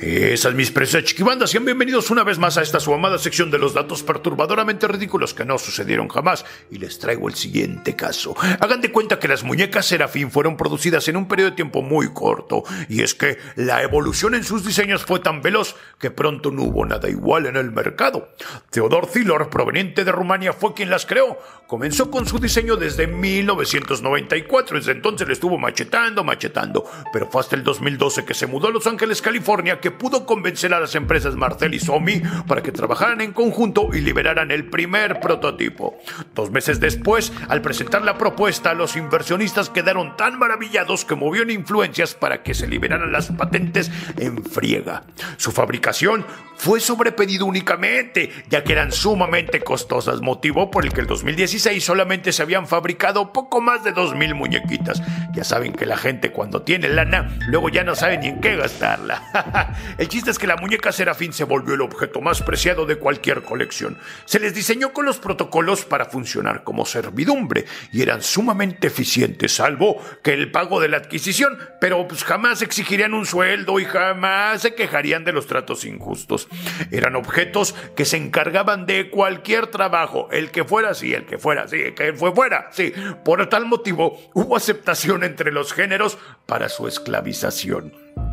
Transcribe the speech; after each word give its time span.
Esas 0.00 0.54
mis 0.54 0.70
preciosas 0.70 1.08
chiquibandas, 1.10 1.50
sean 1.50 1.64
bienvenidos 1.64 2.08
una 2.12 2.22
vez 2.22 2.38
más 2.38 2.56
a 2.56 2.62
esta 2.62 2.78
su 2.78 2.94
amada 2.94 3.18
sección 3.18 3.50
de 3.50 3.58
los 3.58 3.74
datos 3.74 4.04
perturbadoramente 4.04 4.86
ridículos 4.86 5.34
que 5.34 5.44
no 5.44 5.58
sucedieron 5.58 6.06
jamás. 6.06 6.44
Y 6.70 6.78
les 6.78 7.00
traigo 7.00 7.26
el 7.28 7.34
siguiente 7.34 7.96
caso. 7.96 8.36
Hagan 8.60 8.80
de 8.80 8.92
cuenta 8.92 9.18
que 9.18 9.26
las 9.26 9.42
muñecas 9.42 9.86
Serafín 9.86 10.30
fueron 10.30 10.56
producidas 10.56 11.08
en 11.08 11.16
un 11.16 11.26
periodo 11.26 11.50
de 11.50 11.56
tiempo 11.56 11.82
muy 11.82 12.12
corto. 12.12 12.62
Y 12.88 13.02
es 13.02 13.16
que 13.16 13.38
la 13.56 13.82
evolución 13.82 14.36
en 14.36 14.44
sus 14.44 14.64
diseños 14.64 15.04
fue 15.04 15.18
tan 15.18 15.42
veloz 15.42 15.74
que 15.98 16.12
pronto 16.12 16.52
no 16.52 16.62
hubo 16.62 16.86
nada 16.86 17.08
igual 17.08 17.46
en 17.46 17.56
el 17.56 17.72
mercado. 17.72 18.28
Theodor 18.70 19.08
Zilor, 19.08 19.50
proveniente 19.50 20.04
de 20.04 20.12
Rumania, 20.12 20.52
fue 20.52 20.74
quien 20.74 20.90
las 20.90 21.06
creó. 21.06 21.40
Comenzó 21.66 22.08
con 22.08 22.24
su 22.24 22.38
diseño 22.38 22.76
desde 22.76 23.08
1994. 23.08 24.78
Desde 24.78 24.92
entonces 24.92 25.26
le 25.26 25.34
estuvo 25.34 25.58
machetando, 25.58 26.22
machetando. 26.22 26.88
Pero 27.12 27.28
fue 27.28 27.40
hasta 27.40 27.56
el 27.56 27.64
2012 27.64 28.24
que 28.24 28.34
se 28.34 28.46
mudó 28.46 28.68
a 28.68 28.70
Los 28.70 28.86
Ángeles, 28.86 29.20
California, 29.20 29.80
que 29.80 29.87
pudo 29.90 30.26
convencer 30.26 30.74
a 30.74 30.80
las 30.80 30.94
empresas 30.94 31.36
Marcel 31.36 31.74
y 31.74 31.80
Somi 31.80 32.20
para 32.46 32.62
que 32.62 32.72
trabajaran 32.72 33.20
en 33.20 33.32
conjunto 33.32 33.90
y 33.92 34.00
liberaran 34.00 34.50
el 34.50 34.68
primer 34.68 35.20
prototipo. 35.20 35.98
Dos 36.34 36.50
meses 36.50 36.80
después, 36.80 37.32
al 37.48 37.62
presentar 37.62 38.02
la 38.02 38.18
propuesta, 38.18 38.74
los 38.74 38.96
inversionistas 38.96 39.70
quedaron 39.70 40.16
tan 40.16 40.38
maravillados 40.38 41.04
que 41.04 41.14
movieron 41.14 41.50
influencias 41.50 42.14
para 42.14 42.42
que 42.42 42.54
se 42.54 42.66
liberaran 42.66 43.12
las 43.12 43.28
patentes 43.28 43.90
en 44.16 44.44
friega. 44.44 45.04
Su 45.36 45.52
fabricación 45.52 46.24
fue 46.56 46.80
sobrepedido 46.80 47.46
únicamente, 47.46 48.30
ya 48.48 48.64
que 48.64 48.72
eran 48.72 48.90
sumamente 48.90 49.60
costosas, 49.60 50.20
motivo 50.20 50.70
por 50.70 50.84
el 50.84 50.92
que 50.92 51.00
el 51.00 51.06
2016 51.06 51.84
solamente 51.84 52.32
se 52.32 52.42
habían 52.42 52.66
fabricado 52.66 53.32
poco 53.32 53.60
más 53.60 53.84
de 53.84 53.94
2.000 53.94 54.34
muñequitas. 54.34 55.02
Ya 55.32 55.44
saben 55.44 55.72
que 55.72 55.86
la 55.86 55.96
gente 55.96 56.32
cuando 56.32 56.62
tiene 56.62 56.88
lana, 56.88 57.38
luego 57.46 57.68
ya 57.68 57.84
no 57.84 57.94
sabe 57.94 58.18
ni 58.18 58.28
en 58.28 58.40
qué 58.40 58.56
gastarla. 58.56 59.22
El 59.96 60.08
chiste 60.08 60.30
es 60.30 60.38
que 60.38 60.46
la 60.46 60.56
muñeca 60.56 60.92
Serafín 60.92 61.32
se 61.32 61.44
volvió 61.44 61.74
el 61.74 61.80
objeto 61.80 62.20
más 62.20 62.42
preciado 62.42 62.86
de 62.86 62.96
cualquier 62.96 63.42
colección. 63.42 63.98
Se 64.24 64.38
les 64.38 64.54
diseñó 64.54 64.92
con 64.92 65.06
los 65.06 65.18
protocolos 65.18 65.84
para 65.84 66.06
funcionar 66.06 66.64
como 66.64 66.86
servidumbre 66.86 67.64
y 67.92 68.02
eran 68.02 68.22
sumamente 68.22 68.88
eficientes, 68.88 69.56
salvo 69.56 70.02
que 70.22 70.32
el 70.32 70.50
pago 70.50 70.80
de 70.80 70.88
la 70.88 70.98
adquisición, 70.98 71.58
pero 71.80 72.06
pues 72.06 72.24
jamás 72.24 72.62
exigirían 72.62 73.14
un 73.14 73.26
sueldo 73.26 73.80
y 73.80 73.84
jamás 73.84 74.62
se 74.62 74.74
quejarían 74.74 75.24
de 75.24 75.32
los 75.32 75.46
tratos 75.46 75.84
injustos. 75.84 76.48
Eran 76.90 77.16
objetos 77.16 77.74
que 77.96 78.04
se 78.04 78.16
encargaban 78.16 78.86
de 78.86 79.10
cualquier 79.10 79.68
trabajo, 79.68 80.28
el 80.30 80.50
que 80.50 80.64
fuera 80.64 80.94
sí, 80.94 81.14
el 81.14 81.24
que 81.24 81.38
fuera 81.38 81.66
sí, 81.68 81.76
el 81.76 81.94
que 81.94 82.12
fue 82.12 82.32
fuera 82.32 82.68
sí. 82.72 82.92
Por 83.24 83.48
tal 83.48 83.66
motivo, 83.66 84.18
hubo 84.34 84.56
aceptación 84.56 85.24
entre 85.24 85.52
los 85.52 85.72
géneros 85.72 86.18
para 86.46 86.68
su 86.68 86.88
esclavización. 86.88 88.27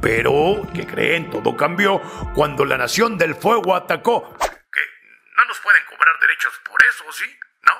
Pero, 0.00 0.62
¿qué 0.74 0.86
creen? 0.86 1.30
Todo 1.30 1.56
cambió 1.56 2.00
cuando 2.34 2.64
la 2.64 2.78
Nación 2.78 3.18
del 3.18 3.34
Fuego 3.34 3.74
atacó. 3.74 4.32
¿Qué? 4.38 4.80
No 5.36 5.44
nos 5.44 5.58
pueden 5.60 5.82
cobrar 5.86 6.18
derechos 6.20 6.52
por 6.68 6.80
eso, 6.88 7.04
¿sí? 7.12 7.24
¿No? 7.62 7.72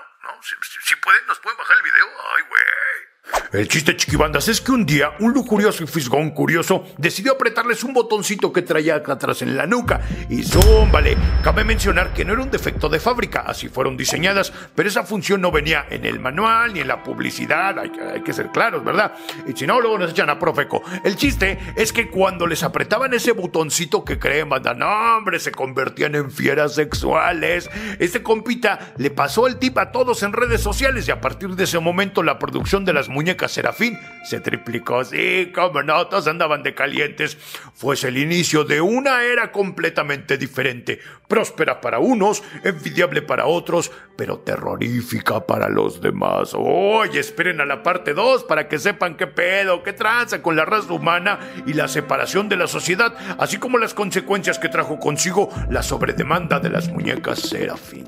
Si, 0.42 0.94
pueden, 0.96 1.26
nos 1.26 1.38
pueden 1.40 1.58
bajar 1.58 1.76
el 1.76 1.82
video. 1.82 2.06
Ay, 2.36 2.42
güey. 2.48 3.08
El 3.52 3.66
chiste, 3.66 3.96
chiquibandas, 3.96 4.48
es 4.48 4.60
que 4.60 4.72
un 4.72 4.84
día 4.84 5.12
un 5.20 5.32
lujurioso 5.32 5.82
y 5.82 5.86
fisgón 5.86 6.30
curioso 6.30 6.84
decidió 6.98 7.32
apretarles 7.32 7.82
un 7.82 7.94
botoncito 7.94 8.52
que 8.52 8.62
traía 8.62 8.96
acá 8.96 9.14
atrás 9.14 9.42
en 9.42 9.56
la 9.56 9.66
nuca. 9.66 10.02
Y 10.28 10.42
zúmbale. 10.42 11.16
Cabe 11.42 11.64
mencionar 11.64 12.12
que 12.12 12.24
no 12.24 12.34
era 12.34 12.42
un 12.42 12.50
defecto 12.50 12.88
de 12.88 13.00
fábrica, 13.00 13.44
así 13.46 13.68
fueron 13.68 13.96
diseñadas, 13.96 14.52
pero 14.74 14.88
esa 14.88 15.04
función 15.04 15.40
no 15.40 15.50
venía 15.50 15.86
en 15.88 16.04
el 16.04 16.20
manual 16.20 16.74
ni 16.74 16.80
en 16.80 16.88
la 16.88 17.02
publicidad. 17.02 17.78
Hay 17.78 18.22
que 18.22 18.32
ser 18.32 18.50
claros, 18.50 18.84
¿verdad? 18.84 19.14
Y 19.46 19.56
si 19.56 19.66
no, 19.66 19.80
luego 19.80 19.98
nos 19.98 20.10
echan 20.10 20.30
a 20.30 20.38
Profeco. 20.38 20.82
El 21.04 21.16
chiste 21.16 21.58
es 21.76 21.92
que 21.92 22.10
cuando 22.10 22.46
les 22.46 22.62
apretaban 22.62 23.14
ese 23.14 23.32
botoncito 23.32 24.04
que 24.04 24.18
creen, 24.18 24.48
banda, 24.48 24.74
no, 24.74 25.16
hombre, 25.16 25.38
se 25.38 25.52
convertían 25.52 26.14
en 26.14 26.30
fieras 26.30 26.74
sexuales. 26.74 27.70
Este 27.98 28.22
compita 28.22 28.92
le 28.98 29.10
pasó 29.10 29.46
el 29.46 29.58
tip 29.58 29.78
a 29.78 29.90
todos 29.90 30.17
en 30.22 30.32
redes 30.32 30.60
sociales 30.60 31.06
y 31.08 31.10
a 31.10 31.20
partir 31.20 31.50
de 31.50 31.64
ese 31.64 31.78
momento 31.78 32.22
la 32.22 32.38
producción 32.38 32.84
de 32.84 32.92
las 32.92 33.08
muñeca 33.08 33.48
Serafín 33.48 33.98
se 34.24 34.40
triplicó. 34.40 35.04
Sí, 35.04 35.52
como 35.54 35.82
no, 35.82 36.06
todos 36.06 36.26
andaban 36.26 36.62
de 36.62 36.74
calientes. 36.74 37.36
Fuese 37.74 38.08
el 38.08 38.18
inicio 38.18 38.64
de 38.64 38.80
una 38.80 39.22
era 39.22 39.52
completamente 39.52 40.38
diferente. 40.38 41.00
Próspera 41.26 41.80
para 41.80 41.98
unos, 41.98 42.42
envidiable 42.64 43.22
para 43.22 43.46
otros, 43.46 43.90
pero 44.16 44.38
terrorífica 44.38 45.46
para 45.46 45.68
los 45.68 46.00
demás. 46.00 46.52
Oye, 46.54 47.20
esperen 47.20 47.60
a 47.60 47.66
la 47.66 47.82
parte 47.82 48.14
2 48.14 48.44
para 48.44 48.68
que 48.68 48.78
sepan 48.78 49.16
qué 49.16 49.26
pedo, 49.26 49.82
qué 49.82 49.92
tranza 49.92 50.42
con 50.42 50.56
la 50.56 50.64
raza 50.64 50.92
humana 50.92 51.38
y 51.66 51.74
la 51.74 51.88
separación 51.88 52.48
de 52.48 52.56
la 52.56 52.66
sociedad, 52.66 53.14
así 53.38 53.58
como 53.58 53.78
las 53.78 53.94
consecuencias 53.94 54.58
que 54.58 54.68
trajo 54.68 54.98
consigo 54.98 55.50
la 55.70 55.82
sobredemanda 55.82 56.60
de 56.60 56.70
las 56.70 56.88
muñecas 56.88 57.40
Serafín. 57.40 58.06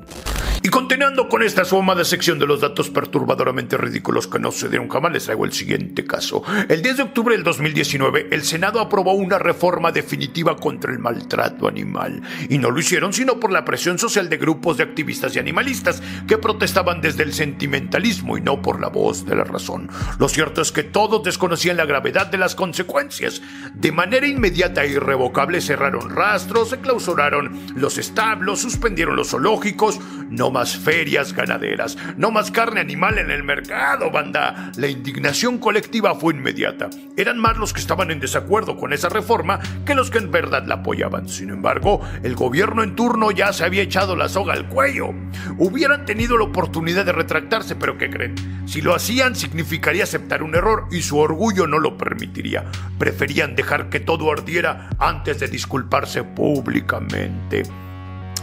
Y 0.63 0.69
continuando 0.69 1.27
con 1.27 1.41
esta 1.41 1.63
de 1.63 2.05
sección 2.05 2.37
de 2.37 2.45
los 2.45 2.61
datos 2.61 2.91
perturbadoramente 2.91 3.77
ridículos 3.77 4.27
que 4.27 4.37
no 4.37 4.51
se 4.51 4.69
dieron 4.69 4.89
jamás, 4.89 5.11
les 5.11 5.25
traigo 5.25 5.43
el 5.45 5.53
siguiente 5.53 6.05
caso. 6.05 6.43
El 6.69 6.83
10 6.83 6.97
de 6.97 7.03
octubre 7.03 7.33
del 7.33 7.43
2019, 7.43 8.27
el 8.29 8.43
Senado 8.43 8.79
aprobó 8.79 9.13
una 9.13 9.39
reforma 9.39 9.91
definitiva 9.91 10.55
contra 10.57 10.91
el 10.91 10.99
maltrato 10.99 11.67
animal. 11.67 12.21
Y 12.47 12.59
no 12.59 12.69
lo 12.69 12.79
hicieron 12.79 13.11
sino 13.11 13.39
por 13.39 13.51
la 13.51 13.65
presión 13.65 13.97
social 13.97 14.29
de 14.29 14.37
grupos 14.37 14.77
de 14.77 14.83
activistas 14.83 15.35
y 15.35 15.39
animalistas 15.39 16.03
que 16.27 16.37
protestaban 16.37 17.01
desde 17.01 17.23
el 17.23 17.33
sentimentalismo 17.33 18.37
y 18.37 18.41
no 18.41 18.61
por 18.61 18.79
la 18.79 18.89
voz 18.89 19.25
de 19.25 19.35
la 19.35 19.43
razón. 19.43 19.89
Lo 20.19 20.29
cierto 20.29 20.61
es 20.61 20.71
que 20.71 20.83
todos 20.83 21.23
desconocían 21.23 21.77
la 21.77 21.85
gravedad 21.85 22.27
de 22.27 22.37
las 22.37 22.53
consecuencias. 22.53 23.41
De 23.73 23.91
manera 23.91 24.27
inmediata 24.27 24.83
e 24.83 24.91
irrevocable 24.91 25.59
cerraron 25.59 26.11
rastros, 26.11 26.69
se 26.69 26.79
clausuraron 26.79 27.73
los 27.75 27.97
establos, 27.97 28.61
suspendieron 28.61 29.15
los 29.15 29.29
zoológicos, 29.29 29.99
no 30.29 30.50
más 30.51 30.77
ferias 30.77 31.33
ganaderas, 31.33 31.97
no 32.17 32.31
más 32.31 32.51
carne 32.51 32.81
animal 32.81 33.17
en 33.17 33.31
el 33.31 33.43
mercado, 33.43 34.11
banda. 34.11 34.71
La 34.77 34.87
indignación 34.87 35.57
colectiva 35.57 36.15
fue 36.15 36.33
inmediata. 36.33 36.89
Eran 37.17 37.39
más 37.39 37.57
los 37.57 37.73
que 37.73 37.79
estaban 37.79 38.11
en 38.11 38.19
desacuerdo 38.19 38.77
con 38.77 38.93
esa 38.93 39.09
reforma 39.09 39.59
que 39.85 39.95
los 39.95 40.09
que 40.11 40.19
en 40.19 40.31
verdad 40.31 40.65
la 40.65 40.75
apoyaban. 40.75 41.27
Sin 41.27 41.49
embargo, 41.49 42.01
el 42.23 42.35
gobierno 42.35 42.83
en 42.83 42.95
turno 42.95 43.31
ya 43.31 43.53
se 43.53 43.63
había 43.63 43.83
echado 43.83 44.15
la 44.15 44.29
soga 44.29 44.53
al 44.53 44.67
cuello. 44.67 45.09
Hubieran 45.57 46.05
tenido 46.05 46.37
la 46.37 46.45
oportunidad 46.45 47.05
de 47.05 47.13
retractarse, 47.13 47.75
pero 47.75 47.97
¿qué 47.97 48.09
creen? 48.09 48.35
Si 48.65 48.81
lo 48.81 48.95
hacían 48.95 49.35
significaría 49.35 50.03
aceptar 50.03 50.43
un 50.43 50.55
error 50.55 50.87
y 50.91 51.01
su 51.01 51.17
orgullo 51.17 51.67
no 51.67 51.79
lo 51.79 51.97
permitiría. 51.97 52.65
Preferían 52.97 53.55
dejar 53.55 53.89
que 53.89 53.99
todo 53.99 54.31
ardiera 54.31 54.89
antes 54.99 55.39
de 55.39 55.47
disculparse 55.47 56.23
públicamente. 56.23 57.63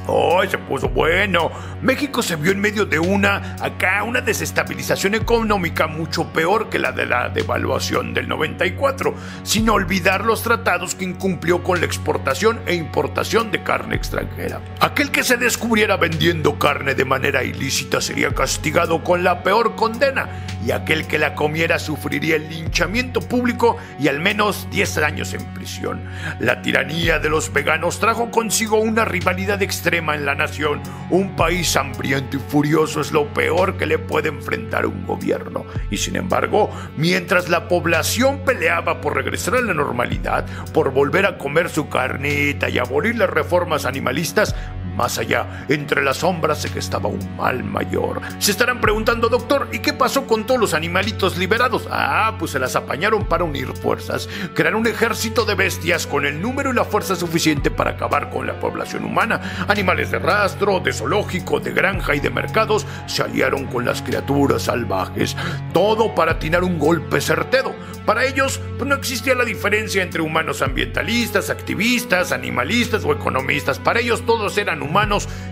¡Ay, 0.08 0.48
se 0.48 0.56
puso 0.56 0.88
bueno! 0.88 1.50
México 1.82 2.22
se 2.22 2.36
vio 2.36 2.50
en 2.52 2.60
medio 2.60 2.86
de 2.86 2.98
una, 2.98 3.56
acá, 3.60 4.02
una 4.04 4.22
desestabilización 4.22 5.14
económica 5.14 5.86
mucho 5.86 6.32
peor 6.32 6.70
que 6.70 6.78
la 6.78 6.92
de 6.92 7.04
la 7.04 7.28
devaluación 7.28 8.14
del 8.14 8.26
94, 8.26 9.14
sin 9.42 9.68
olvidar 9.68 10.24
los 10.24 10.42
tratados 10.42 10.94
que 10.94 11.04
incumplió 11.04 11.62
con 11.62 11.80
la 11.80 11.86
exportación 11.86 12.58
e 12.64 12.74
importación 12.74 13.50
de 13.50 13.62
carne 13.62 13.96
extranjera. 13.96 14.62
Aquel 14.80 15.10
que 15.10 15.24
se 15.24 15.36
descubriera 15.36 15.98
vendiendo 15.98 16.58
carne 16.58 16.94
de 16.94 17.04
manera 17.04 17.44
ilícita 17.44 18.00
sería 18.00 18.30
castigado 18.30 19.04
con 19.04 19.22
la 19.22 19.42
peor 19.42 19.76
condena, 19.76 20.28
y 20.64 20.70
aquel 20.70 21.06
que 21.06 21.18
la 21.18 21.34
comiera 21.34 21.78
sufriría 21.78 22.36
el 22.36 22.48
linchamiento 22.48 23.20
público 23.20 23.76
y 24.00 24.08
al 24.08 24.20
menos 24.20 24.68
10 24.70 24.98
años 24.98 25.34
en 25.34 25.44
prisión. 25.54 26.02
La 26.40 26.62
tiranía 26.62 27.18
de 27.18 27.28
los 27.28 27.52
veganos 27.52 28.00
trajo 28.00 28.30
consigo 28.30 28.78
una 28.78 29.04
rivalidad 29.04 29.62
extrema 29.62 29.97
en 29.98 30.24
la 30.24 30.34
nación. 30.34 30.80
Un 31.10 31.36
país 31.36 31.76
hambriento 31.76 32.36
y 32.36 32.40
furioso 32.40 33.00
es 33.00 33.12
lo 33.12 33.32
peor 33.34 33.76
que 33.76 33.86
le 33.86 33.98
puede 33.98 34.28
enfrentar 34.28 34.86
un 34.86 35.04
gobierno. 35.06 35.64
Y 35.90 35.96
sin 35.96 36.16
embargo, 36.16 36.70
mientras 36.96 37.48
la 37.48 37.68
población 37.68 38.40
peleaba 38.44 39.00
por 39.00 39.14
regresar 39.14 39.56
a 39.56 39.60
la 39.60 39.74
normalidad, 39.74 40.46
por 40.72 40.92
volver 40.92 41.26
a 41.26 41.38
comer 41.38 41.68
su 41.68 41.88
carnita 41.88 42.68
y 42.68 42.78
abolir 42.78 43.16
las 43.16 43.30
reformas 43.30 43.84
animalistas, 43.84 44.54
más 44.98 45.16
allá, 45.16 45.64
entre 45.68 46.02
las 46.02 46.18
sombras 46.18 46.60
se 46.60 46.70
que 46.70 46.80
estaba 46.80 47.08
un 47.08 47.36
mal 47.36 47.62
mayor. 47.62 48.20
Se 48.40 48.50
estarán 48.50 48.80
preguntando, 48.80 49.28
doctor, 49.28 49.68
¿y 49.72 49.78
qué 49.78 49.92
pasó 49.92 50.26
con 50.26 50.44
todos 50.44 50.60
los 50.60 50.74
animalitos 50.74 51.38
liberados? 51.38 51.86
Ah, 51.88 52.34
pues 52.36 52.50
se 52.50 52.58
las 52.58 52.74
apañaron 52.74 53.24
para 53.24 53.44
unir 53.44 53.68
fuerzas, 53.68 54.28
crear 54.54 54.74
un 54.74 54.88
ejército 54.88 55.44
de 55.44 55.54
bestias 55.54 56.04
con 56.06 56.26
el 56.26 56.42
número 56.42 56.72
y 56.72 56.74
la 56.74 56.84
fuerza 56.84 57.14
suficiente 57.14 57.70
para 57.70 57.92
acabar 57.92 58.28
con 58.30 58.48
la 58.48 58.58
población 58.58 59.04
humana. 59.04 59.66
Animales 59.68 60.10
de 60.10 60.18
rastro, 60.18 60.80
de 60.80 60.92
zoológico, 60.92 61.60
de 61.60 61.70
granja 61.70 62.16
y 62.16 62.20
de 62.20 62.30
mercados 62.30 62.84
se 63.06 63.22
aliaron 63.22 63.66
con 63.66 63.84
las 63.84 64.02
criaturas 64.02 64.62
salvajes. 64.62 65.36
Todo 65.72 66.12
para 66.16 66.32
atinar 66.32 66.64
un 66.64 66.76
golpe 66.76 67.20
certero. 67.20 67.72
Para 68.04 68.24
ellos, 68.24 68.58
pues 68.78 68.88
no 68.88 68.94
existía 68.94 69.34
la 69.34 69.44
diferencia 69.44 70.02
entre 70.02 70.22
humanos 70.22 70.62
ambientalistas, 70.62 71.50
activistas, 71.50 72.32
animalistas 72.32 73.04
o 73.04 73.12
economistas. 73.12 73.78
Para 73.78 74.00
ellos 74.00 74.24
todos 74.24 74.56
eran 74.56 74.82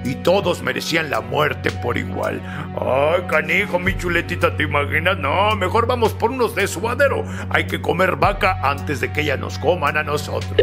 y 0.04 0.14
todos 0.16 0.62
merecían 0.62 1.10
la 1.10 1.20
muerte 1.20 1.70
por 1.70 1.96
igual. 1.96 2.40
Ay, 2.80 3.22
canijo, 3.28 3.78
mi 3.78 3.96
chuletita, 3.96 4.56
¿te 4.56 4.64
imaginas? 4.64 5.18
No, 5.18 5.54
mejor 5.56 5.86
vamos 5.86 6.12
por 6.12 6.30
unos 6.30 6.54
de 6.54 6.66
suadero. 6.66 7.24
Hay 7.50 7.66
que 7.66 7.80
comer 7.80 8.16
vaca 8.16 8.58
antes 8.62 9.00
de 9.00 9.12
que 9.12 9.22
ella 9.22 9.36
nos 9.36 9.58
coman 9.58 9.96
a 9.96 10.02
nosotros. 10.02 10.54